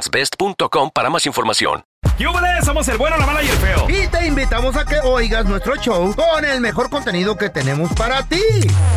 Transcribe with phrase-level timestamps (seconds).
[0.00, 1.84] egglandsbest.com para más información.
[2.18, 2.64] ¡Yúbales!
[2.64, 3.86] Somos el bueno, la mala y el feo.
[3.88, 8.22] Y te invitamos a que oigas nuestro show con el mejor contenido que tenemos para
[8.24, 8.42] ti.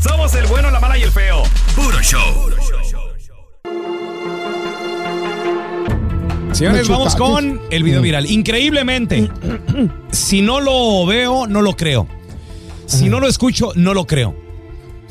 [0.02, 1.44] Somos el bueno, la mala y el feo.
[1.76, 2.50] Puro show.
[6.52, 8.30] Señores, vamos con el video viral.
[8.30, 9.30] Increíblemente,
[10.12, 12.08] si no lo veo, no lo creo.
[12.86, 14.43] Si no lo escucho, no lo creo.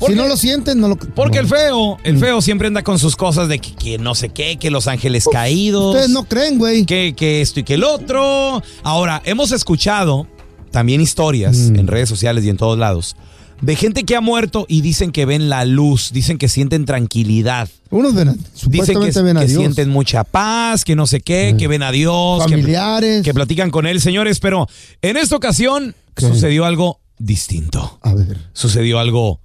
[0.06, 3.14] Si no lo sienten, no lo Porque el feo, el feo siempre anda con sus
[3.16, 5.94] cosas de que, que no sé qué, que los ángeles caídos.
[5.94, 6.84] Ustedes no creen, güey.
[6.84, 8.62] Que, que esto y que el otro.
[8.82, 10.26] Ahora, hemos escuchado
[10.70, 11.76] también historias Mm.
[11.76, 13.14] en redes sociales y en todos lados
[13.60, 17.68] de gente que ha muerto y dicen que ven la luz, dicen que sienten tranquilidad.
[17.90, 18.36] Unos ven,
[18.66, 19.58] Dicen que, ven a que Dios.
[19.58, 19.62] Mm.
[19.62, 23.22] sienten mucha paz, que no sé qué, que ven a Dios, que, Familiares.
[23.22, 24.40] que platican con él, señores.
[24.40, 24.66] Pero
[25.00, 26.26] en esta ocasión ¿Qué?
[26.26, 28.00] sucedió algo distinto.
[28.02, 28.36] A ver.
[28.52, 29.40] Sucedió algo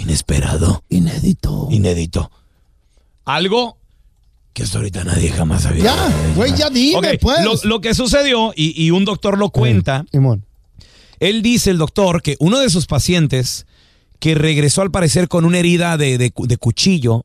[0.00, 1.68] inesperado, Inédito.
[1.70, 2.30] inédito.
[3.24, 3.76] Algo
[4.52, 5.84] que hasta ahorita nadie jamás había.
[5.84, 7.44] Ya, güey, ya dime, pues.
[7.44, 10.44] Lo, lo que sucedió, y, y un doctor lo cuenta, Simón.
[11.20, 13.66] él dice, el doctor, que uno de sus pacientes
[14.18, 17.24] que regresó al parecer con una herida de, de cu- de cuchillo,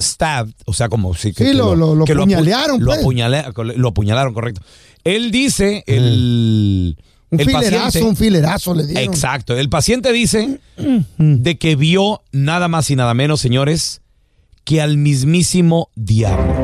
[0.00, 3.00] stabbed, o sea, como si que, Sí, que lo- lo- lo que apuñalearon, pues.
[3.76, 4.62] lo apuñalaron, correcto.
[5.02, 6.96] Él dice, el,
[7.34, 9.04] Un el filerazo, paciente, un filerazo le dieron.
[9.04, 9.56] Exacto.
[9.56, 10.60] El paciente dice
[11.18, 14.00] de que vio nada más y nada menos, señores,
[14.64, 16.54] que al mismísimo diablo.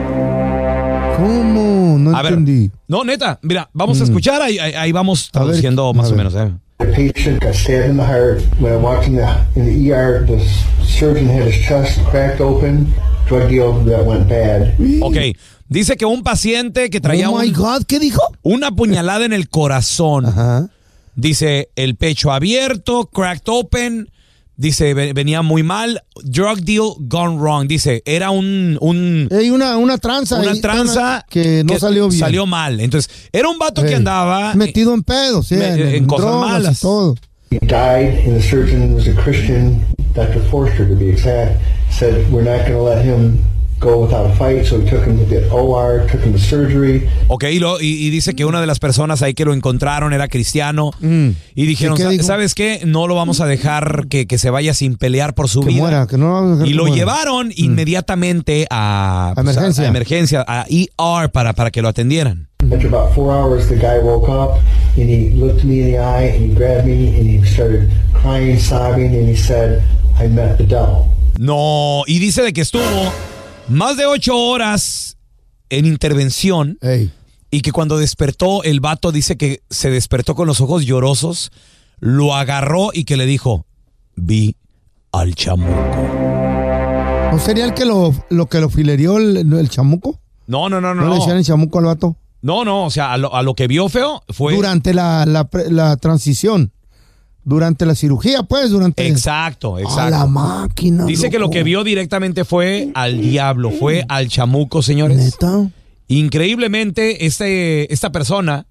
[1.17, 1.97] ¿Cómo?
[1.99, 2.71] No A ver, entendí.
[2.89, 6.07] no, neta, mira, vamos a escuchar, ahí, ahí- ahí vamos A ver, traduciendo a más
[6.07, 6.19] o ver.
[6.25, 6.35] menos.
[6.35, 6.51] ¿eh?
[6.79, 8.41] The patient got stabbed in the heart.
[8.59, 10.39] When I walked in the, in the ER, the
[10.83, 12.87] surgeon had his chest cracked open.
[13.29, 14.75] Drug deal that went bad.
[15.03, 15.37] Ok,
[15.71, 18.21] dice que un paciente que traía oh my un- God, ¿qué dijo?
[18.43, 20.27] una puñalada en el corazón.
[20.27, 20.69] Ajá.
[21.17, 24.11] Dice el pecho abierto, cracked open.
[24.57, 26.03] Dice ve- venía muy mal.
[26.23, 27.67] Drug deal gone wrong.
[27.67, 30.39] Dice era un, un una, una tranza.
[30.39, 32.21] una tranza que no salió bien.
[32.21, 32.79] Salió mal.
[32.81, 36.27] Entonces, era un vato que andaba Metido en pedos, sí, me- en, en en cosas
[36.27, 36.81] drogas y malas.
[36.81, 37.15] todo.
[37.51, 39.83] He died, and the surgeon was a Christian,
[40.15, 40.41] Dr.
[40.51, 41.59] Forster to be exact,
[41.91, 43.39] said we're not going to let him
[43.81, 47.09] go without a fight, so he took him to the OR, took him to surgery.
[47.29, 50.13] Ok, y, lo- y- y dice que una de las personas ahí que lo encontraron
[50.13, 50.91] era cristiano.
[51.01, 51.97] Y dijeron, Mm.
[51.97, 52.25] ¿Qué "Sa- dijo?
[52.25, 52.83] ¿sabes qué?
[52.85, 55.81] No lo vamos a dejar que, que se vaya sin pelear por su Que vida.
[55.81, 56.95] muera, que no lo vamos a dejar y que lo muera.
[56.95, 56.99] Mm.
[56.99, 59.85] llevaron inmediatamente a, A emergencia.
[59.85, 62.49] a, emergencia, a ER para, para que lo atendieran.
[62.73, 64.61] After about four hours, the guy woke up,
[64.97, 68.59] and he looked me in the eye, and he grabbed me, and he started crying,
[68.61, 69.81] sobbing, and he said,
[70.23, 71.07] I met the devil.
[71.39, 72.83] No, y dice de que estuvo
[73.71, 75.17] más de ocho horas
[75.69, 77.11] en intervención Ey.
[77.51, 81.53] y que cuando despertó, el vato dice que se despertó con los ojos llorosos,
[82.01, 83.67] lo agarró y que le dijo,
[84.17, 84.57] vi
[85.13, 85.71] al chamuco.
[87.33, 90.21] ¿No sería el que lo, lo que lo filerió el, el chamuco?
[90.47, 91.11] No, no, no, ¿No, no.
[91.11, 92.17] le decían el chamuco al vato?
[92.43, 94.55] No, no, o sea, a lo, a lo que vio feo fue...
[94.55, 96.73] Durante la, la transición.
[97.51, 99.09] Durante la cirugía, pues, durante...
[99.09, 100.29] Exacto, A la exacto.
[100.29, 101.05] máquina.
[101.05, 105.17] Dice que lo que vio directamente fue al diablo, fue al chamuco, señores.
[105.19, 105.69] ¿Neta?
[106.07, 108.67] Increíblemente, este, esta persona,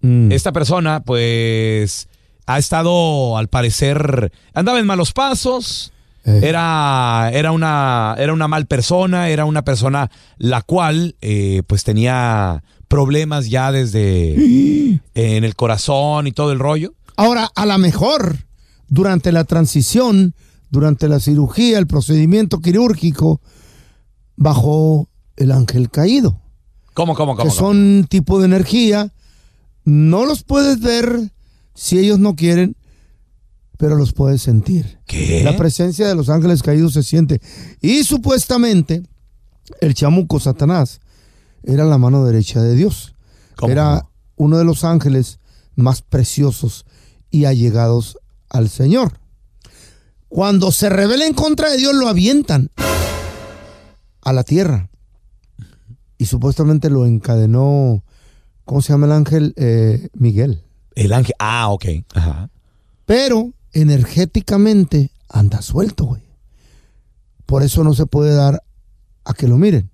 [0.00, 0.30] Mm.
[0.30, 2.08] esta persona, pues,
[2.46, 5.90] ha estado, al parecer, andaba en malos pasos,
[6.26, 6.40] Eh.
[6.42, 12.62] Era, era, una, era una mal persona, era una persona la cual eh, pues tenía
[12.88, 14.34] problemas ya desde
[15.14, 16.94] en el corazón y todo el rollo.
[17.16, 18.46] Ahora, a lo mejor,
[18.88, 20.34] durante la transición,
[20.70, 23.40] durante la cirugía, el procedimiento quirúrgico,
[24.36, 26.40] bajó el ángel caído.
[26.92, 27.48] ¿Cómo, cómo, cómo?
[27.50, 27.68] que cómo?
[27.68, 29.12] son tipo de energía.
[29.84, 31.32] No los puedes ver
[31.74, 32.76] si ellos no quieren,
[33.76, 34.98] pero los puedes sentir.
[35.06, 35.42] ¿Qué?
[35.44, 37.40] La presencia de los ángeles caídos se siente.
[37.80, 39.02] Y supuestamente,
[39.80, 41.00] el chamuco Satanás
[41.62, 43.14] era la mano derecha de Dios.
[43.56, 43.72] ¿Cómo?
[43.72, 45.38] Era uno de los ángeles
[45.76, 46.86] más preciosos
[47.34, 48.16] y allegados
[48.48, 49.18] al Señor.
[50.28, 52.70] Cuando se rebela en contra de Dios, lo avientan
[54.22, 54.88] a la tierra.
[56.16, 58.04] Y supuestamente lo encadenó,
[58.64, 59.52] ¿cómo se llama el ángel?
[59.56, 60.62] Eh, Miguel.
[60.94, 61.34] El ángel.
[61.40, 61.86] Ah, ok.
[62.14, 62.50] Ajá.
[63.04, 66.22] Pero energéticamente anda suelto, güey.
[67.46, 68.62] Por eso no se puede dar
[69.24, 69.90] a que lo miren.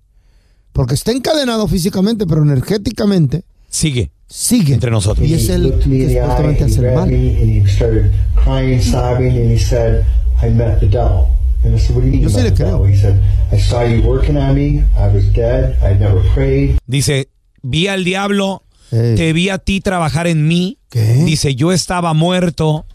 [0.73, 4.73] Porque está encadenado físicamente, pero energéticamente Sigue sigue.
[4.73, 5.27] entre nosotros.
[5.27, 7.09] Y es he el que supuestamente and he hace el mal.
[7.09, 10.05] me and he started crying, sobbing, and he said,
[10.43, 11.27] I met the devil.
[11.63, 12.67] And I said, what do you mean Yo sí le creo.
[12.79, 12.87] devil?
[12.87, 13.19] He said,
[13.51, 14.83] I saw you working on me.
[14.97, 15.77] I was dead.
[15.83, 16.77] I never prayed.
[16.87, 17.29] Dice,
[17.63, 19.15] vi al diablo, Ey.
[19.15, 20.77] te vi a ti trabajar en mí.
[20.89, 21.23] ¿Qué?
[21.25, 22.85] Dice, yo estaba muerto.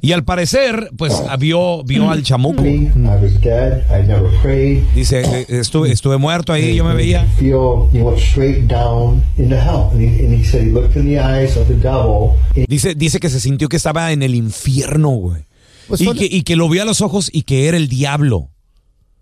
[0.00, 2.62] Y al parecer, pues vio, vio al chamuco.
[2.62, 2.90] Me, I
[3.20, 3.82] was dead.
[3.90, 4.84] I never prayed.
[4.94, 7.26] Dice, eh, estuve, estuve muerto ahí, yo me veía.
[7.36, 9.90] Feel he went straight down into hell.
[9.90, 12.36] And he, and he said he looked in the eyes of the devil.
[12.54, 15.46] And Dice, dice que se sintió que estaba en el infierno, güey.
[15.88, 18.50] Pues y, que, y que lo vio a los ojos y que era el diablo.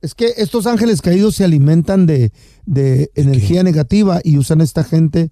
[0.03, 2.33] Es que estos ángeles caídos se alimentan de,
[2.67, 5.31] de energía negativa y usan a esta gente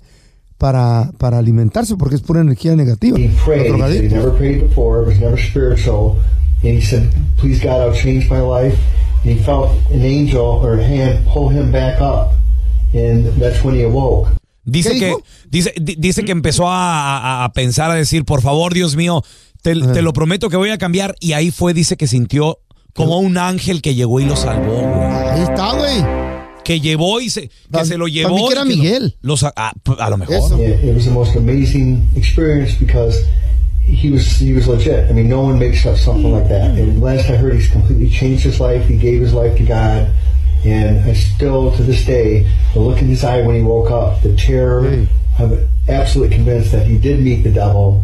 [0.64, 3.18] para, para alimentarse porque es pura energía negativa.
[3.18, 3.60] he Los prayed.
[3.60, 4.12] He said he drogadictos.
[4.12, 5.02] never prayed before.
[5.02, 6.16] It was never spiritual.
[6.62, 8.74] And he said, please God, I'll change my life.
[9.24, 12.32] And he felt an angel or a hand pull him back up.
[12.94, 14.28] And that's when he awoke.
[14.64, 15.16] Dice ¿Qué que,
[15.50, 19.22] dice, di- dice que empezó a, a- a pensar, a decir, por favor, Dios mío,
[19.60, 21.14] te, te lo prometo que voy a cambiar.
[21.20, 22.60] Y ahí fue, dice que sintió
[22.94, 25.12] como un ángel que llegó y lo salvó, güey.
[25.12, 26.23] Ahí está, güey.
[26.64, 28.34] Que llevó y se, que se lo llevó.
[28.34, 29.14] mí que era Miguel.
[29.22, 30.36] lo sa- ah, p- a lo mejor.
[30.36, 30.56] Eso.
[30.58, 33.22] It, it was the most amazing experience because
[33.84, 35.10] he was he was legit.
[35.10, 36.70] I mean, no one makes up something like that.
[36.78, 38.86] And last I heard, he's completely changed his life.
[38.88, 40.08] He gave his life to God.
[40.64, 44.22] And I still, to this day, the look in his eye when he woke up,
[44.22, 45.06] the terror, Hey.
[45.38, 48.02] I'm absolutely convinced that he did meet the devil.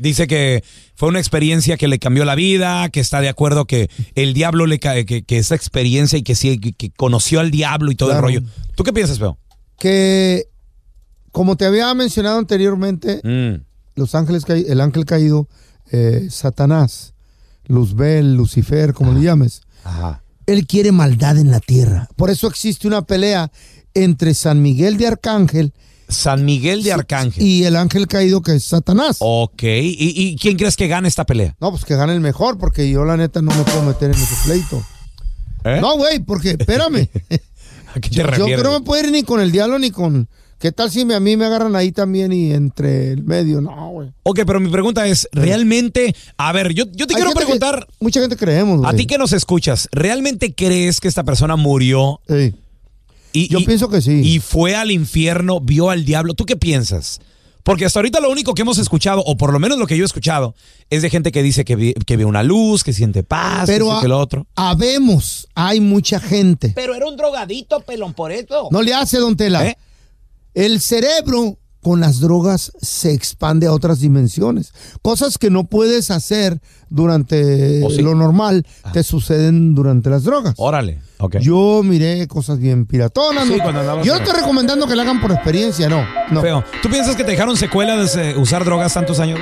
[0.00, 0.62] Dice que
[0.98, 4.66] fue una experiencia que le cambió la vida, que está de acuerdo que el diablo
[4.66, 7.94] le ca- que, que esa experiencia y que sí, que, que conoció al diablo y
[7.94, 8.28] todo Claro.
[8.28, 8.48] el rollo.
[8.74, 9.38] ¿Tú qué piensas, Feo?
[9.78, 10.46] Que,
[11.30, 13.62] como te había mencionado anteriormente, Mm.
[13.94, 15.48] los ángeles el ángel caído,
[15.92, 17.14] eh, Satanás,
[17.66, 20.24] Luzbel, Lucifer, como le llames, Ajá.
[20.46, 22.08] él quiere maldad en la tierra.
[22.16, 23.52] Por eso existe una pelea
[23.94, 25.72] entre San Miguel de Arcángel
[26.08, 27.42] San Miguel de Arcángel.
[27.44, 29.16] y el ángel caído que es Satanás.
[29.20, 29.62] Ok.
[29.62, 31.54] ¿Y, y quién crees que gana esta pelea?
[31.60, 34.16] No, pues que gane el mejor, porque yo la neta no me puedo meter en
[34.16, 34.82] ese pleito.
[35.64, 35.78] ¿Eh?
[35.80, 37.08] No, güey, porque espérame.
[37.94, 39.90] ¿A qué te yo, yo que no me puedo ir ni con el diablo ni
[39.90, 40.28] con.
[40.58, 43.60] ¿Qué tal si me- a mí me agarran ahí también y entre el medio?
[43.60, 44.08] No, güey.
[44.24, 46.16] Ok, pero mi pregunta es, ¿realmente?
[46.36, 48.90] A ver, yo, yo te Hay quiero que- preguntar, mucha gente creemos, güey.
[48.92, 52.56] a ti que nos escuchas, ¿realmente crees que esta persona murió Ey,
[53.32, 54.20] y, Yo y- pienso que sí.
[54.24, 56.34] y fue al infierno, vio al diablo?
[56.34, 57.20] ¿Tú qué piensas?
[57.64, 60.02] Porque hasta ahorita lo único que hemos escuchado, o por lo menos lo que yo
[60.02, 60.54] he escuchado,
[60.88, 63.86] es de gente que dice que, vi- que ve una luz, que siente paz, Pero
[63.86, 64.46] que, a- esto, que lo otro.
[64.54, 66.72] habemos, hay mucha gente.
[66.74, 68.68] Pero era un drogadito, pelón, por eso.
[68.70, 69.66] No le hace, don Tela.
[69.66, 69.76] ¿Eh?
[70.54, 74.72] El cerebro con las drogas se expande a otras dimensiones.
[75.02, 80.54] Cosas que no puedes hacer durante lo normal te suceden durante las drogas.
[80.56, 81.38] Órale, ok.
[81.38, 83.46] Yo miré cosas bien piratonas.
[83.46, 84.02] Sí, ¿no?
[84.04, 86.04] Yo no estoy recomendando que la hagan por experiencia, no.
[86.30, 86.40] No.
[86.40, 86.64] Feo.
[86.82, 89.38] ¿Tú piensas que te dejaron secuelas de eh, usar drogas tantos años?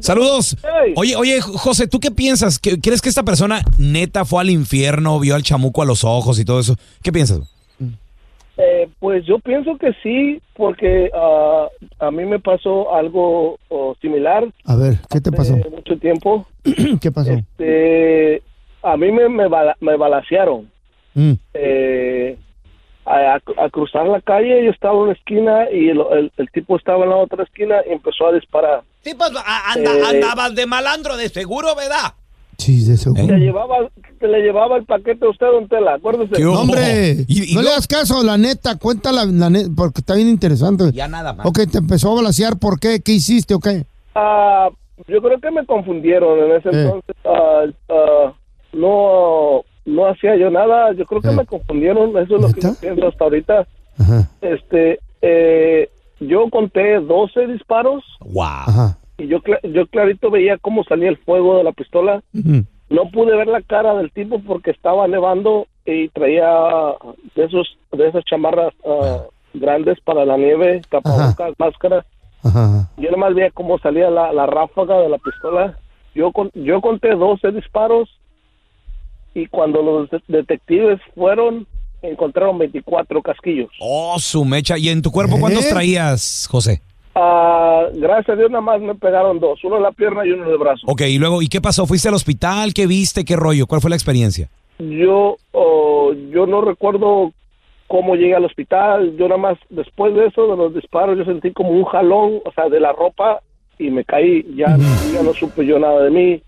[0.00, 0.56] Saludos.
[0.62, 0.92] Hey.
[0.96, 2.58] Oye, oye, José, ¿tú qué piensas?
[2.58, 6.38] ¿Qué- ¿Crees que esta persona neta fue al infierno, vio al chamuco a los ojos
[6.38, 6.76] y todo eso?
[7.02, 7.40] ¿Qué piensas?
[8.56, 11.66] Eh, pues yo pienso que sí, porque ah,
[11.98, 15.54] a mí me pasó algo oh, similar A ver, ¿qué te pasó?
[15.56, 16.46] hace mucho tiempo.
[17.00, 17.32] ¿Qué pasó?
[17.32, 18.42] Este,
[18.82, 20.70] a mí me, me, bala- me balacearon.
[21.14, 21.32] Mm.
[21.54, 22.36] Eh,
[23.06, 26.76] a, a cruzar la calle, yo estaba en una esquina y el, el- el tipo
[26.76, 28.82] estaba en la otra esquina y empezó a disparar.
[29.02, 30.02] Sí, pues a- anda- Eh.
[30.08, 32.14] andabas de malandro, de seguro, ¿verdad?
[32.56, 33.26] Sí, de seguro.
[33.26, 33.78] Le llevaba,
[34.20, 36.34] le llevaba el paquete a usted, don Tela, acuérdese.
[36.36, 40.14] ¿Qué hombre, Y- y no le hagas caso, la neta, cuéntala, la neta, porque está
[40.14, 40.84] bien interesante.
[40.92, 41.44] Ya nada más.
[41.46, 43.00] Ok, te empezó a balasear, ¿por qué?
[43.04, 43.84] ¿Qué hiciste o qué?
[44.14, 44.68] Ah,
[45.08, 46.82] yo creo que me confundieron en ese Eh.
[46.84, 47.16] entonces.
[47.24, 48.32] Ah, ah,
[48.72, 50.92] no, no hacía yo nada.
[50.92, 51.36] Yo creo que Eh.
[51.36, 52.10] me confundieron.
[52.18, 53.66] Eso es lo que yo pienso hasta ahorita.
[53.98, 55.88] Ajá, Este, eh,
[56.20, 58.42] yo conté 12 disparos Wow.
[58.44, 58.98] ajá.
[59.18, 62.22] y yo, cla- yo clarito veía cómo salía el fuego de la pistola.
[62.90, 66.48] No pude ver la cara del tipo porque estaba nevando y traía
[67.34, 69.22] de esos, de esas chamarras ah,
[69.54, 72.04] grandes para la nieve, tapabocas, máscara.
[72.42, 72.88] Ajá.
[72.96, 75.78] Yo nada más veía cómo salía la, la ráfaga de la pistola.
[76.14, 78.08] Yo con, yo conté 12 disparos
[79.34, 81.66] y cuando los de- detectives fueron,
[82.02, 83.70] encontraron 24 casquillos.
[83.80, 84.78] Oh, su mecha.
[84.78, 85.70] ¿Y en tu cuerpo cuántos ¿Eh?
[85.70, 86.80] traías, José?
[87.16, 90.44] Ah, gracias a Dios nada más me pegaron dos, uno en la pierna y uno
[90.46, 90.82] en el brazo.
[90.86, 91.86] Ok, y luego, ¿y qué pasó?
[91.86, 92.74] ¿Fuiste al hospital?
[92.74, 93.24] ¿Qué viste?
[93.24, 93.66] ¿Qué rollo?
[93.68, 94.48] ¿Cuál fue la experiencia?
[94.80, 97.32] Yo, oh, yo no recuerdo
[97.86, 101.52] cómo llegué al hospital, yo nada más después de eso, de los disparos, yo sentí
[101.52, 103.40] como un jalón, o sea, de la ropa
[103.78, 104.76] y me caí, ya,
[105.12, 106.42] ya no supe yo nada de mí.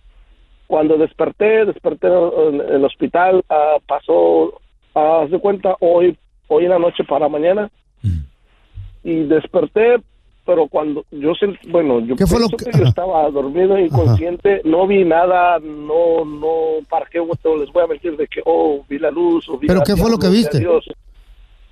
[0.66, 4.60] Cuando desperté, desperté en, el hospital, ah, pasó,
[4.94, 6.16] ah, haz de cuenta, hoy,
[6.48, 7.70] hoy en la noche para mañana,
[9.04, 9.96] y desperté,
[10.44, 13.78] pero cuando yo sentí, bueno, yo ¿Qué fue lo pienso que- que yo estaba dormido,
[13.78, 18.84] inconsciente, no vi nada, no, no, para qué les voy a mentir de que, oh,
[18.88, 20.58] vi la luz, o vi ¿Pero la- qué fue lo que viste?
[20.58, 20.84] Dios.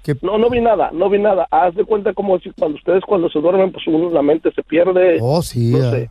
[0.05, 1.49] ¿Qué- No, no vi nada, no vi nada.
[1.51, 4.63] Haz de cuenta como si cuando ustedes cuando se duermen, pues uno, la mente se
[4.63, 5.19] pierde.
[5.21, 5.73] Oh, sí.
[5.73, 5.91] no ah.
[5.91, 6.11] sé.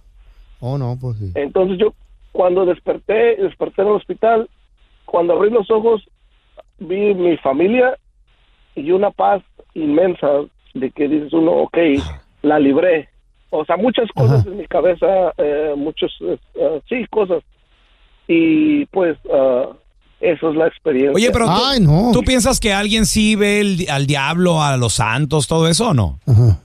[0.59, 1.31] Oh, no, pues sí.
[1.35, 1.93] Entonces yo,
[2.33, 4.49] cuando desperté, desperté en el hospital,
[5.05, 6.03] cuando abrí los ojos,
[6.79, 7.97] vi mi familia
[8.75, 9.41] y una paz
[9.73, 10.27] inmensa
[10.73, 11.77] de que dices uno, ok,
[12.41, 13.07] la libré.
[13.51, 14.49] O sea, muchas cosas Ajá.
[14.49, 17.43] en mi cabeza, eh, muchos, eh, eh, sí, cosas.
[18.27, 19.69] Y pues, ah,
[20.19, 21.11] Eso es la experiencia.
[21.13, 22.11] Oye, pero tú, Ay, no.
[22.13, 25.93] ¿tú piensas que alguien sí ve el- al diablo, a los santos, todo eso o
[25.93, 26.17] no?
[26.25, 26.61] Ajá.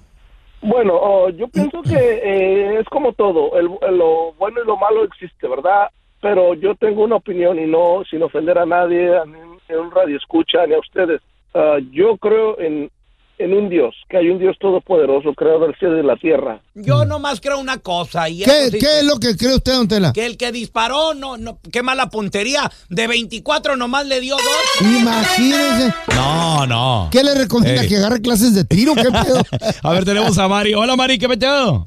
[0.60, 5.04] Bueno, oh, yo pienso que eh, es como todo, el, lo bueno y lo malo
[5.04, 5.88] existe, ¿verdad?
[6.20, 9.38] Pero yo tengo una opinión y no sin ofender a nadie, a ni
[9.74, 11.20] a un radio escucha, ni a ustedes.
[11.54, 12.90] Ah, yo creo en,
[13.38, 16.60] en un Dios, que hay un Dios todopoderoso, creador del cielo y de la tierra.
[16.74, 18.28] Yo nomás creo una cosa.
[18.28, 20.12] Y ¿Qué, sí qué es lo que cree usted, don Tela?
[20.12, 22.70] Que el que disparó, no, no, qué mala puntería.
[22.88, 24.90] De 24 nomás le dio dos.
[25.00, 25.94] Imagínese.
[26.14, 27.08] No, no.
[27.12, 27.82] ¿Qué le recomienda?
[27.82, 27.88] Ey.
[27.88, 28.94] ¿Que agarre clases de tiro?
[28.94, 29.42] ¿Qué pedo?
[29.82, 30.74] A ver, tenemos a Mari.
[30.74, 31.86] Hola, Mari, ¿qué metido?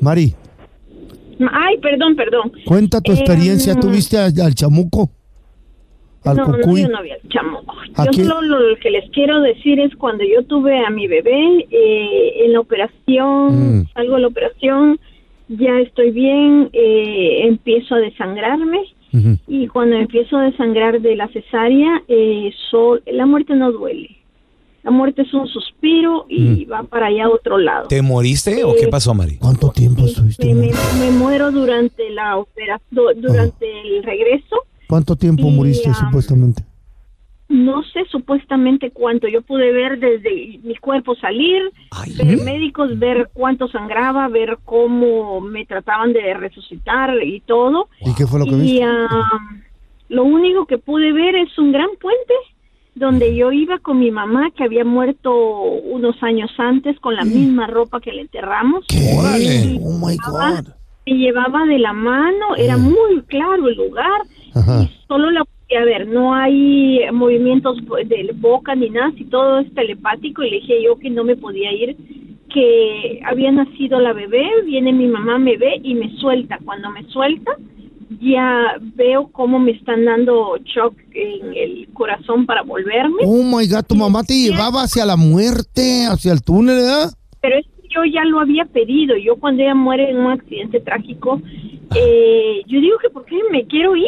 [0.00, 0.34] Mari,
[1.52, 2.52] Ay, perdón, perdón.
[2.64, 3.74] cuenta tu Eh, experiencia.
[3.74, 5.10] ¿Tú viste a- al chamuco?
[6.24, 6.82] Al no, no, cucuy.
[6.82, 7.74] yo no vi al chamuco.
[7.96, 8.26] ¿A Yo quién?
[8.26, 12.52] solo lo que les quiero decir es cuando yo tuve a mi bebé eh, en
[12.52, 13.86] la operación, Mm.
[13.94, 14.98] salgo de la operación,
[15.48, 18.80] ya estoy bien, eh, empiezo a desangrarme
[19.46, 24.08] y cuando empiezo a desangrar de la cesárea, eh, sol- la muerte no duele.
[24.82, 27.84] La muerte es un suspiro y va para allá a otro lado.
[27.84, 27.88] Mm.
[27.88, 29.36] ¿Te moriste o qué pasó, Mari?
[29.38, 30.46] ¿Cuánto tiempo estuviste?
[30.48, 30.96] Me, me- muerto?
[30.98, 34.56] me muero durante la operación, durante el regreso.
[34.88, 36.62] ¿Cuánto tiempo Y, muriste ah, supuestamente?
[37.48, 39.28] No sé supuestamente cuánto.
[39.28, 41.62] Yo pude ver desde mi cuerpo salir,
[42.16, 47.88] ver médicos, ver cuánto sangraba, ver cómo me trataban de resucitar y todo.
[48.00, 48.86] ¿Y qué fue lo que Y viste?
[50.08, 52.34] lo único que pude ver es un gran puente
[52.94, 57.66] donde yo iba con mi mamá que había muerto unos años antes con la misma
[57.66, 58.84] ropa que le enterramos.
[58.88, 59.78] ¿Qué?
[59.82, 60.72] Oh my God.
[61.06, 64.22] Me llevaba de la mano, era muy claro el lugar
[64.54, 64.88] Ajá.
[65.08, 70.42] solo la podía ver, no hay movimientos de boca ni nada, si todo es telepático
[70.42, 71.96] y le dije yo que no me podía ir,
[72.52, 77.04] que había nacido la bebé, viene mi mamá, me ve y me suelta, cuando me
[77.04, 77.56] suelta
[78.20, 83.84] ya veo cómo me están dando shock en el corazón para volverme, Oh my God,
[83.88, 87.10] tu mamá te llevaba hacia la muerte, hacia el túnel, ¿verdad?
[87.40, 90.80] pero es que yo ya lo había pedido, yo cuando ella muere en un accidente
[90.80, 91.42] trágico,
[91.94, 94.06] eh, yo digo que por qué me quiero ir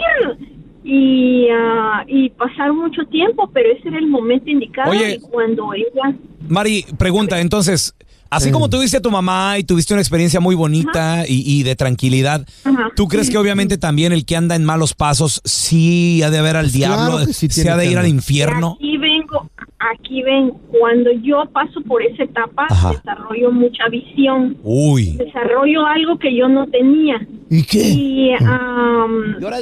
[0.84, 5.20] y, ah, y pasar mucho tiempo, pero ese era el momento indicado Oye.
[5.20, 6.16] cuando ella...
[6.48, 7.94] Mari, pregunta, entonces,
[8.30, 11.74] así como tuviste a tu mamá y tuviste una experiencia muy bonita y, y de
[11.74, 12.90] tranquilidad, Ajá.
[12.94, 16.56] ¿tú crees que obviamente también el que anda en malos pasos sí ha de ver
[16.56, 18.76] al Pues claro diablo, que sí ha de ir al infierno?
[18.78, 19.45] Aquí vengo,
[19.92, 22.90] aquí ven, cuando yo paso por esa etapa, Ajá.
[22.90, 27.26] desarrollo mucha visión, Uy, desarrollo algo que yo no tenía.
[27.48, 27.78] ¿Y qué?
[27.78, 28.40] Y es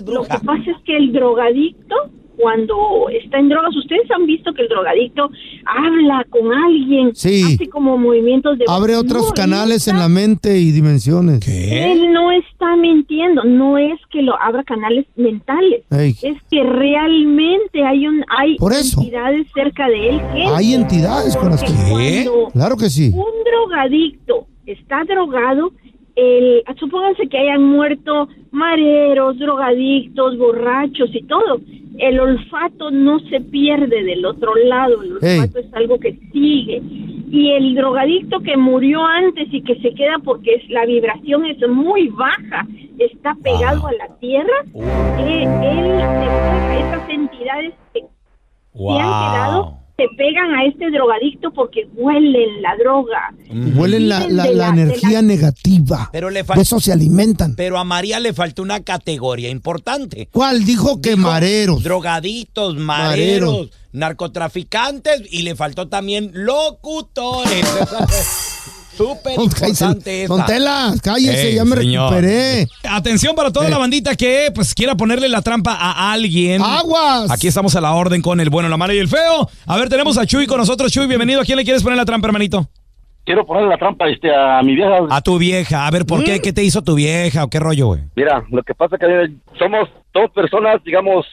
[0.06, 1.94] lo que pasa es que el drogadicto,
[2.44, 5.30] cuando está en drogas, ustedes han visto que el drogadicto
[5.64, 7.42] habla con alguien, Sí.
[7.54, 8.66] hace como movimientos de...
[8.68, 11.40] Abre otros No, canales en la mente y dimensiones.
[11.42, 11.92] ¿qué?
[11.92, 16.14] Él no está mintiendo, no es que lo abra canales mentales, Ey.
[16.22, 19.00] es que realmente hay un hay Por eso.
[19.00, 22.28] entidades cerca de él que Hay entidades con las que...
[22.52, 23.10] Claro que sí.
[23.14, 25.72] un drogadicto está drogado,
[26.16, 31.60] el, supónganse que hayan muerto mareros, drogadictos, borrachos y todo.
[31.98, 36.82] El olfato no se pierde del otro lado, el olfato es algo que sigue.
[37.30, 41.58] Y el drogadicto que murió antes y que se queda porque es, la vibración es
[41.68, 42.66] muy baja,
[42.98, 44.54] está pegado a la tierra,
[45.18, 48.06] eh, él, se- esas entidades que se
[49.00, 53.32] han quedado se pegan a este drogadicto porque huelen la droga.
[53.76, 56.08] Huelen la, la- la energía negativa.
[56.12, 57.54] Pero le De eso se alimentan.
[57.54, 60.28] Pero a María le faltó una categoría importante.
[60.32, 60.64] ¿Cuál?
[60.64, 61.82] Dijo que Dijo mareros.
[61.84, 63.50] Drogadictos, Mareros.
[63.52, 67.64] mareros, narcotraficantes y le faltó también locutores.
[68.96, 70.44] Súper importante Don.
[70.46, 72.12] Tela, cállese, Ey, ya me señor.
[72.12, 72.66] recuperé.
[72.88, 73.70] Atención para toda Eh.
[73.70, 76.62] la bandita que pues quiera ponerle la trampa a alguien.
[76.62, 77.30] ¡Aguas!
[77.30, 79.48] Aquí estamos a la orden con el bueno, la mala y el feo.
[79.66, 80.92] A ver, tenemos a Chuy con nosotros.
[80.92, 81.40] Chuy, bienvenido.
[81.40, 82.68] ¿A quién le quieres poner la trampa, hermanito?
[83.24, 84.98] Quiero ponerle la trampa este, a mi vieja.
[85.10, 85.86] A tu vieja.
[85.86, 86.40] A ver, ¿por qué?
[86.40, 88.00] ¿Qué te hizo tu vieja o qué rollo, güey?
[88.14, 89.28] Mira, lo que pasa es que eh,
[89.58, 91.24] somos dos personas, digamos,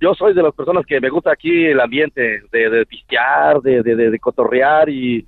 [0.00, 2.20] yo soy de las personas que me gusta aquí el ambiente,
[2.52, 5.26] de, de pistear, de, de, de- de cotorrear y,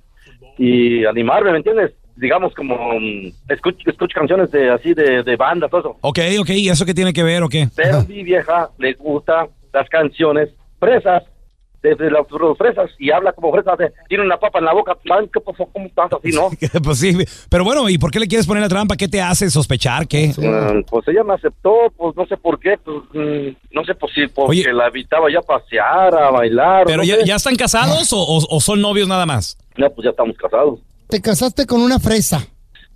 [0.57, 1.91] y animarme, ¿me entiendes?
[2.15, 5.97] Digamos como mm, escucho, escucho canciones de así de, de banda, todo eso.
[6.01, 6.49] Ok, ok.
[6.49, 7.67] ¿Y eso qué tiene que ver o qué?
[7.75, 11.23] Pero mi vieja le gusta las canciones fresas,
[11.83, 12.25] de, de las
[12.57, 15.67] fresas, y habla como fresas, de- tiene una papa en la boca, man, ¿qué pasó?
[15.71, 16.49] ¿Cómo estás así, no?
[16.83, 17.15] pues sí.
[17.51, 18.95] Pero bueno, ¿y por qué le quieres poner la trampa?
[18.97, 20.07] ¿Qué te hace sospechar?
[20.07, 20.29] ¿Qué?
[20.35, 24.11] Mm, pues ella me aceptó, pues no sé por qué, pues mm, no sé pues,
[24.15, 24.73] si porque Oye.
[24.73, 26.85] la invitaba ya a pasear, a bailar.
[26.87, 29.55] ¿Pero no ya, ya están casados o- o son novios nada más?
[29.77, 32.39] No, pues ya estamos casados, Te casaste con una fresa.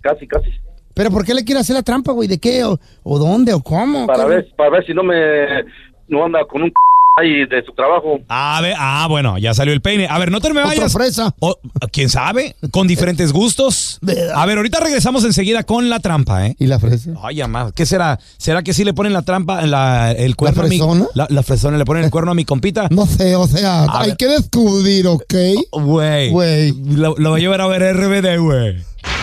[0.00, 0.50] casi, casi.
[0.94, 2.28] ¿Pero por qué le quiere hacer la trampa, güey?
[2.28, 2.64] ¿De qué?
[2.64, 3.54] ¿O, o dónde?
[3.54, 4.06] ¿O cómo?
[4.06, 5.64] Para ver, para ver si no me,
[6.08, 6.72] no anda con un
[7.16, 8.18] ahí de su trabajo.
[8.28, 10.06] A ver, ah, bueno, ya salió el peine.
[10.08, 10.92] A ver, no te me Otra vayas.
[10.92, 11.34] fresa.
[11.40, 11.56] O,
[11.92, 12.56] ¿Quién sabe?
[12.70, 13.98] Con diferentes gustos.
[14.34, 16.56] A ver, ahorita regresamos enseguida con la trampa, ¿eh?
[16.58, 17.10] ¿Y la fresa?
[17.22, 18.18] Ay, amá, ¿qué será?
[18.38, 20.78] ¿Será que sí le ponen la trampa, la, el cuerno a mi...
[20.78, 21.06] fresona?
[21.14, 22.88] La, la fresona, le ponen el cuerno a mi compita?
[22.90, 24.16] No sé, o sea, A hay ver.
[24.16, 25.34] que descubrir, ¿ok?
[25.72, 26.30] Güey.
[26.30, 26.72] Güey.
[26.96, 28.76] Lo, lo voy a llevar a ver RBD, güey.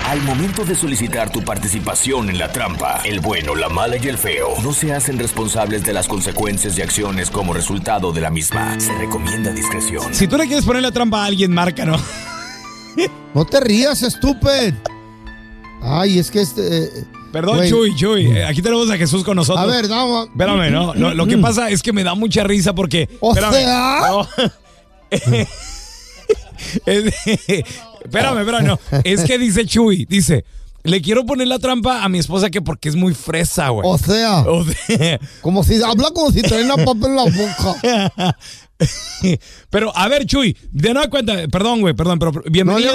[0.10, 4.18] Al momento de solicitar tu participación en la trampa, el bueno, la mala y el
[4.18, 8.80] feo no se hacen responsables de las consecuencias y acciones como resultado de la misma.
[8.80, 10.12] Se recomienda discreción.
[10.12, 11.96] Si tú le quieres poner la trampa a alguien, marca, ¿no?
[13.36, 14.52] No te rías, estúpido.
[15.84, 16.86] Ay, es que este...
[16.86, 16.90] eh,
[17.32, 17.70] Perdón, güey.
[17.70, 18.26] Chuy, Chuy.
[18.26, 19.64] eh, Aquí tenemos a Jesús con nosotros.
[19.64, 20.28] A ver, vamos.
[20.30, 20.96] Espérame, ¿no?
[20.96, 23.08] Lo, lo que pasa es que me da mucha risa porque.
[23.20, 24.00] O espérame, sea.
[24.10, 24.28] no.
[26.86, 27.14] Es-
[28.04, 28.80] espérame, espérame, no.
[29.04, 30.46] Es que dice Chuy, dice.
[30.84, 33.86] Le quiero poner la trampa a mi esposa que porque es muy fresa, güey.
[33.86, 38.38] O sea, O sea, como si habla como si trae una papa en la boca.
[39.70, 42.94] pero a ver, Chuy, de nueva cuenta, perdón, güey, perdón, pero No bienvenido.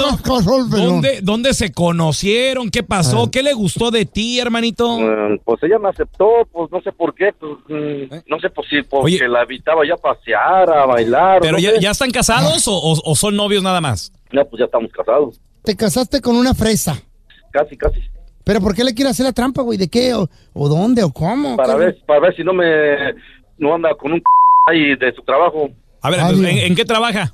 [0.70, 2.70] ¿Dónde, ¿Dónde se conocieron?
[2.70, 3.30] ¿Qué pasó?
[3.30, 4.98] ¿Qué le gustó de ti, hermanito?
[5.44, 8.82] Pues ella me aceptó, pues no sé por qué, pues mm, no sé por si
[8.82, 9.28] porque Oye.
[9.28, 11.40] la invitaba ya a pasear, a bailar.
[11.42, 14.12] ¿Pero no ya, ya están casados o, o- o son novios nada más?
[14.32, 17.00] Ya, pues ya estamos casados, Te casaste con una fresa.
[17.52, 18.00] casi, casi.
[18.42, 19.78] ¿Pero por qué le quieres hacer la trampa, güey?
[19.78, 20.12] ¿De qué?
[20.14, 21.02] ¿O, o dónde?
[21.02, 21.56] ¿O cómo?
[21.56, 21.78] Para ¿Qué?
[21.78, 22.66] ver, para ver si no me,
[23.58, 24.22] no anda con un
[24.66, 25.70] ahí de su trabajo.
[26.02, 27.32] A ver, entonces, ¿en, qué trabaja?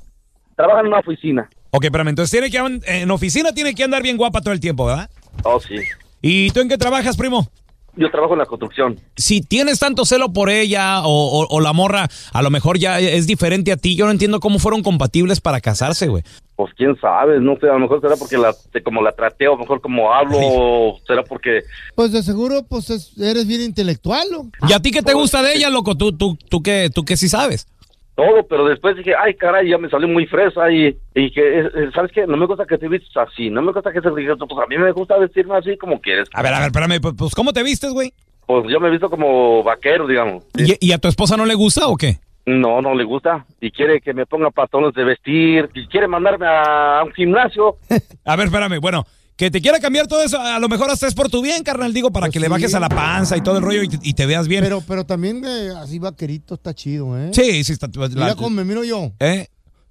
[0.55, 1.49] Trabaja en una oficina.
[1.71, 4.85] Ok, espérame, entonces tiene que en oficina tiene que andar bien guapa todo el tiempo,
[4.85, 5.09] ¿verdad?
[5.43, 5.75] Oh, sí.
[6.21, 7.49] ¿Y tú en qué trabajas, primo?
[7.95, 8.99] Yo trabajo en la construcción.
[9.17, 12.99] Si tienes tanto celo por ella o, o- o la morra, a lo mejor ya
[12.99, 13.95] es diferente a ti.
[13.97, 16.23] Yo no entiendo cómo fueron compatibles para casarse, güey.
[16.61, 19.47] Pues quién sabe, no sé, a lo mejor será porque la, de como la traté,
[19.47, 21.63] o mejor como hablo, o será porque
[21.95, 24.51] Pues de seguro, pues es- eres bien intelectual, ¿no?
[24.69, 25.97] ¿Y a ti qué te gusta de ella, loco?
[25.97, 27.67] ¿Tú, tú, tú, qué, tú qué sí sabes?
[28.13, 31.63] todo, pero después dije, ay, caray, ya me salió muy fresa y, y que,
[31.95, 32.27] ¿sabes qué?
[32.27, 34.67] No me gusta que te vistas así, no me gusta que te digas, pues a
[34.67, 36.29] mí me gusta vestirme así como quieres.
[36.33, 38.13] A ver, a ver, espérame, pues, pues, ¿cómo te vistes, güey?
[38.45, 40.43] Pues yo me he visto como vaquero, digamos.
[40.55, 42.19] ¿Y, y a tu esposa no le gusta o qué?
[42.45, 43.45] No, no le gusta.
[43.59, 45.69] Y quiere que me ponga patrones de vestir.
[45.75, 47.77] Y quiere mandarme a un gimnasio.
[48.25, 49.05] A ver, espérame, bueno,
[49.37, 51.93] que te quiera cambiar todo eso, a lo mejor hasta es por tu bien, carnal,
[51.93, 53.97] digo, para Pues que le bajes a la panza y todo el rollo y te,
[54.03, 54.63] y te veas bien.
[54.63, 57.31] Pero, pero también eh, así vaquerito está chido, ¿eh?
[57.33, 57.87] sí, sí, está.
[57.95, 59.11] la- Mira cómo me miro yo.
[59.19, 59.47] ¿Eh?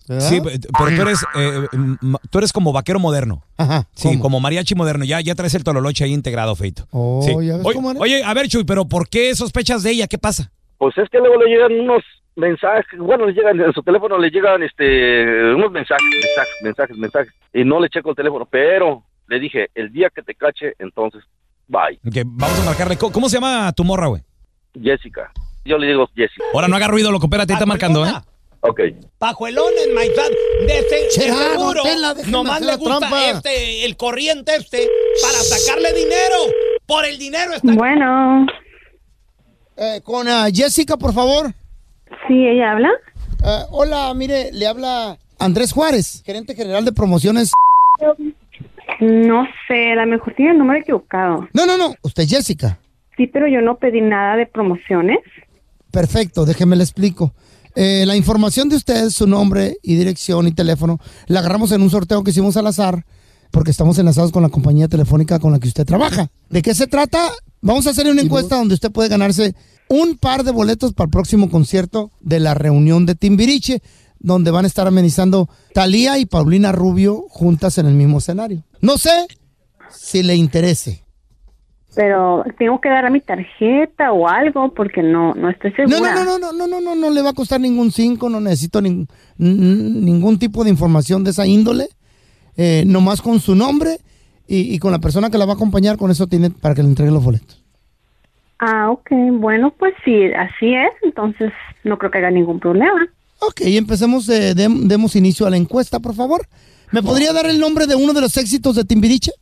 [0.08, 0.28] ¿verdad?
[0.28, 1.66] Sí, pero tú eres, eh,
[2.30, 3.44] tú eres como vaquero moderno.
[3.56, 3.88] Ajá.
[3.94, 4.20] Sí, ¿cómo?
[4.20, 5.04] como mariachi moderno.
[5.04, 6.86] Ya, ya traes el tololoche ahí integrado, Feito.
[6.90, 7.30] Oh, Sí.
[7.46, 8.02] ¿ya ves oye, cómo eres?
[8.02, 10.06] oye, a ver, Chuy, pero ¿por qué sospechas de ella?
[10.08, 10.50] ¿Qué pasa?
[10.78, 12.02] Pues es que luego le llegan unos
[12.40, 17.33] mensajes, bueno, le llegan en su teléfono, le llegan este unos mensajes, mensajes, mensajes, mensajes.
[17.53, 21.22] Y no le checo el teléfono, pero le dije, el día que te cache, entonces,
[21.68, 21.98] bye.
[22.12, 22.96] Que vamos a marcarle.
[22.96, 24.22] ¿Cómo, cómo se llama tu morra, güey?
[24.74, 25.31] Jessica.
[25.64, 26.42] Yo le digo Jessica.
[26.55, 27.26] Ahora no haga ruido, loco.
[27.26, 28.12] Espérate, está marcando, ¿eh?
[28.62, 28.81] Ok.
[29.18, 30.33] Pajuelones, my son.
[30.66, 33.31] De, ese- de Chera, seguro, Tela, nomás le gusta trampa.
[33.31, 34.87] este, el corriente este,
[35.22, 36.37] para sacarle dinero.
[36.87, 37.72] Por el dinero está...
[37.72, 38.46] Bueno,
[39.76, 41.53] Eh, con ah, Jessica, por favor.
[42.27, 42.90] Sí, ella habla.
[43.44, 47.53] Eh, hola, mire, le habla Andrés Juárez, gerente general de promociones.
[49.01, 51.49] No sé, a lo mejor tiene el número equivocado.
[51.53, 52.79] No, no, no, usted es Jessica.
[53.16, 55.18] Sí, pero yo no pedí nada de promociones.
[55.90, 57.33] Perfecto, déjeme le explico.
[57.75, 61.90] Eh, la información de usted, su nombre y dirección y teléfono, la agarramos en un
[61.90, 63.05] sorteo que hicimos al azar
[63.51, 66.31] porque estamos enlazados con la compañía telefónica con la que usted trabaja.
[66.49, 67.31] ¿De qué se trata?
[67.61, 69.55] Vamos a hacer una encuesta donde usted puede ganarse
[69.90, 73.83] un par de boletos para el próximo concierto de la reunión de Timbiriche,
[74.20, 78.62] donde van a estar amenizando Talía y Paulina Rubio juntas en el mismo escenario.
[78.81, 79.26] No sé
[79.90, 81.05] si le interese.
[81.96, 86.14] Pero tengo que dar a mi tarjeta o algo porque no no estoy segura.
[86.14, 88.40] No, no, no, no, no, no, no, no, le va a costar ningún cinco, no
[88.40, 91.88] necesito ningún tipo de información de esa índole.
[92.57, 93.98] Eh, nomás con su nombre
[94.46, 96.83] y, y, con la persona que la va a acompañar, con eso tiene para que
[96.83, 97.61] le entregue los boletos.
[98.62, 99.11] Ah, ok.
[99.33, 100.90] Bueno, pues sí, así es.
[101.03, 101.51] Entonces
[101.83, 103.07] no creo que haya ningún problema.
[103.40, 106.42] Ok, empecemos, eh, dem- demos inicio a la encuesta, por favor.
[106.92, 109.33] ¿Me podría dar el nombre de uno de los éxitos de Timbiriche?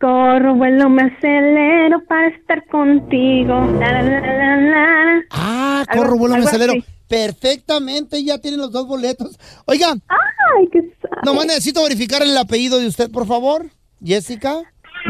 [0.00, 3.54] Corro, vuelo, me acelero para estar contigo.
[3.78, 5.22] La, la, la, la, la.
[5.30, 6.72] Ah, Algo- corro, vuelo, me acelero.
[6.72, 6.84] así.
[7.08, 9.38] Perfectamente, ya tienen los dos boletos.
[9.66, 11.20] Oiga, Ay, qué sabe.
[11.24, 13.66] nomás necesito verificar el apellido de usted, por favor.
[14.04, 14.60] Jessica.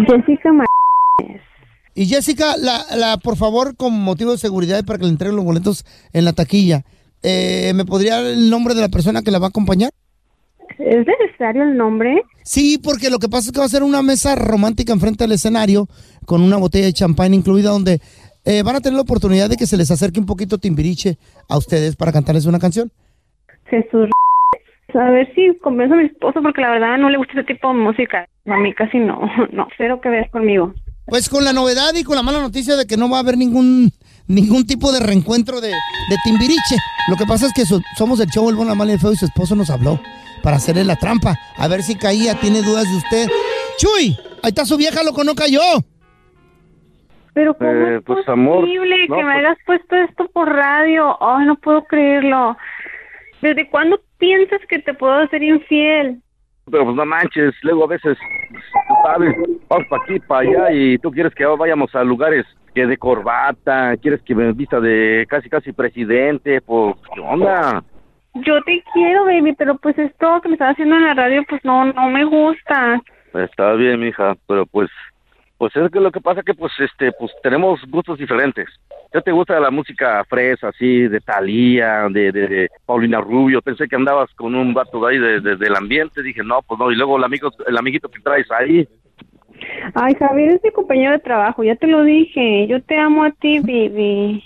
[0.07, 0.67] Jessica Mar
[1.95, 5.45] Y Jessica, la, la, por favor, con motivo de seguridad para que le entreguen los
[5.45, 6.85] boletos en la taquilla,
[7.23, 9.91] eh, ¿me podría dar el nombre de la persona que la va a acompañar?
[10.79, 12.23] ¿Es necesario el nombre?
[12.45, 15.33] Sí, porque lo que pasa es que va a ser una mesa romántica enfrente del
[15.33, 15.87] escenario
[16.27, 18.01] con una botella de champán incluida donde
[18.45, 21.17] eh, van a tener la oportunidad de que se les acerque un poquito Timbiriche
[21.49, 22.91] a ustedes para cantarles una canción.
[23.67, 24.11] Jesús.
[24.95, 27.69] A ver si convenzo a mi esposo porque la verdad no le gusta ese tipo
[27.69, 28.27] de música.
[28.47, 29.21] A mí casi no,
[29.53, 30.75] no, cero que ver conmigo.
[31.13, 33.37] Pues con la novedad y con la mala noticia de que no va a haber
[33.37, 33.91] ningún
[34.29, 36.77] ningún tipo de reencuentro de, de Timbiriche.
[37.11, 38.99] Lo que pasa es que so- somos el show El Bueno, la Mala y el
[39.01, 40.01] Feo y su esposo nos habló
[40.43, 41.35] para hacerle la trampa.
[41.59, 43.29] A ver si caía, tiene dudas de usted.
[43.77, 45.61] Chuy, ahí está su vieja, loco, no cayó.
[47.35, 50.49] Pero ¿cómo Eh, es pues, amor, posible no, que me pues- hayas puesto esto por
[50.49, 51.19] radio?
[51.23, 52.57] Ay, no puedo creerlo.
[53.43, 56.23] ¿Desde cuándo piensas que te puedo hacer infiel?
[56.73, 58.17] Pero pues no manches, luego a veces,
[58.89, 59.37] tú sabes,
[59.69, 63.95] vamos para aquí, para allá y tú quieres que vayamos a lugares que de corbata,
[63.99, 67.85] quieres que me vista de casi casi presidente, pues, ¿qué onda?
[68.37, 71.63] Yo te quiero, baby, pero pues esto que me estás haciendo en la radio, pues
[71.63, 73.03] no, no me gusta.
[73.35, 74.89] Está bien, mija, pero pues,
[75.59, 78.71] pues es que lo que pasa que pues, este, pues tenemos gustos diferentes.
[79.15, 83.61] ¿Ya te gusta la música fresa, así, de Thalía, de, de, de Paulina Rubio?
[83.61, 86.79] Pensé que andabas con un vato de ahí de, de- del ambiente, dije, no, pues
[86.81, 88.89] no, y luego el amigo, el amiguito que traes ahí,
[89.95, 92.67] Ay, Javier es mi compañero de trabajo, ya te lo dije.
[92.67, 94.43] Yo te amo a ti, baby.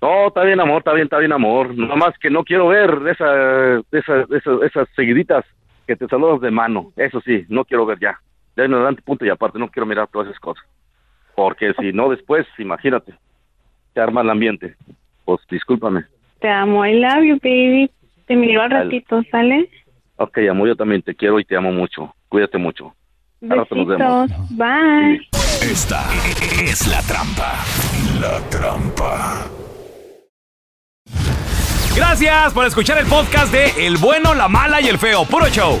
[0.00, 1.76] No, está bien, amor, está bien, está bien, amor.
[1.76, 5.44] Nada más que no quiero ver esa, esa, esa- esas seguiditas
[5.86, 6.92] que te saludas de mano.
[6.96, 8.18] Eso sí, no quiero ver ya.
[8.54, 10.64] De ahí en adelante, punto y aparte, no quiero mirar todas esas cosas.
[11.34, 13.12] Porque si no, después, imagínate,
[13.96, 14.76] te arma el ambiente.
[15.24, 16.04] Pues discúlpame.
[16.38, 17.90] Te amo, I love you, baby.
[18.26, 19.70] Te miro al ratito, ¿sale?
[20.16, 22.14] Ok, amor, yo también te quiero y te amo mucho.
[22.28, 22.94] Cuídate mucho.
[23.40, 24.28] Nos vemos.
[24.28, 25.26] Besitos, bye.
[25.62, 26.04] Esta
[26.62, 27.64] es la trampa.
[28.20, 29.46] La trampa.
[31.96, 35.24] Gracias por escuchar el podcast de El bueno, la mala y el feo.
[35.24, 35.80] Puro show.